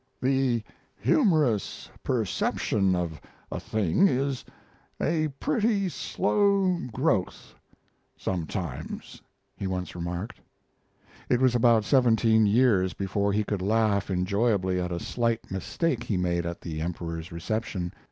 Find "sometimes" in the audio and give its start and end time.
8.17-9.21